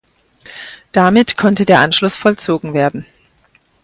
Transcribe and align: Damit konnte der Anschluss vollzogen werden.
Damit 0.93 1.37
konnte 1.37 1.63
der 1.63 1.79
Anschluss 1.81 2.15
vollzogen 2.15 2.73
werden. 2.73 3.05